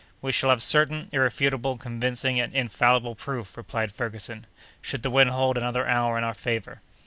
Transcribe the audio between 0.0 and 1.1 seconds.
"We shall have certain,